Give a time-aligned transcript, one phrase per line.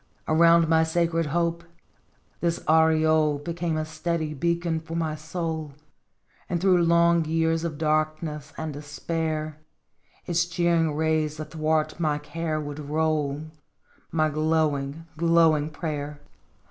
[0.27, 1.63] Around my sacred hope
[2.39, 5.73] this aureole Became a steady beacon for my soul,
[6.49, 9.59] And through long years of darkness and despair
[10.25, 13.43] Its cheering rays athwart my care would roll,
[14.11, 16.19] My glowing, glowing prayer